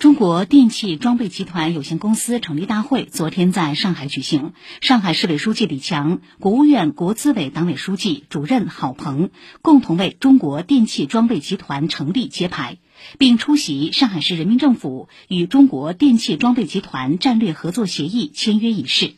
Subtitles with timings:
[0.00, 9.28] 中国电气装备集团有限公司成立大会昨天在上海举行，上海市委书记李强、国务院国资委党委书记、主任郝鹏
[9.60, 12.78] 共同为中国电气装备集团成立揭牌，
[13.18, 19.16] 并出席上海市人民政府与中国电气装备集团战略合作协议签约仪式。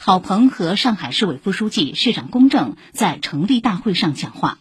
[0.00, 4.58] 郝鹏和上海市委副书记、市长龚正在成立大会上讲话。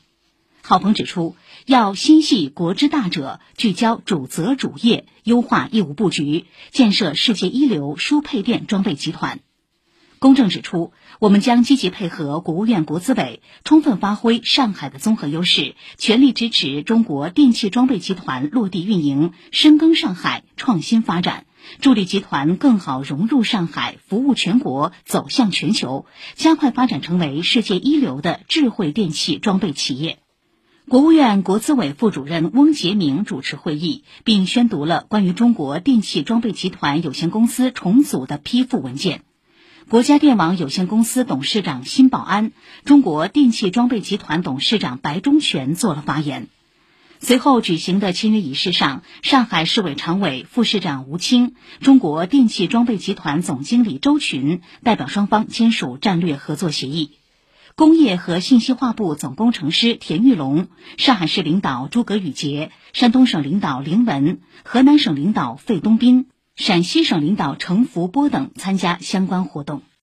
[0.68, 1.36] 郝鹏指出，
[1.68, 9.42] 要心系国之大者，聚焦主责主业，优化业务布局，建设世界一流输配电装备集团。
[10.18, 21.46] 公正指出，我们将积极配合国务院国资委，充分发挥上海的综合优势，全力支持中国电气装备集团落地运营，深耕上海，创新发展，
[21.80, 30.18] 助力集团更好融入上海，服务全国，走向全球，加快发展成为世界一流的智慧电气装备企业。
[30.88, 39.24] 国务院国资委副主任翁杰明主持会议，并宣读了关于中国电气装备集团有限公司重组的批复文件。
[39.90, 42.52] 国家电网有限公司董事长辛保安、
[42.84, 46.50] 中国电气装备集团董事长白忠全做了发言。
[47.20, 57.14] 随后举行的签约仪式上，上海市委常委、副市长吴清、中国电气装备集团总经理周群代表双方签署战略合作协议。
[57.78, 69.82] 工业和信息化部总工程师田玉龙、上海市领导诸葛宇杰、山东省领导林文、河南省领导费东斌、陕西省领导程福波等参加相关活动。